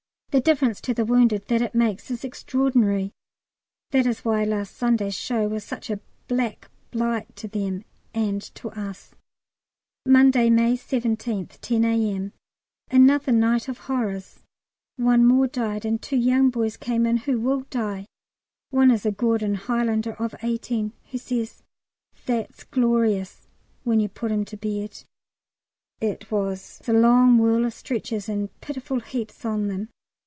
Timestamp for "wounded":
1.03-1.49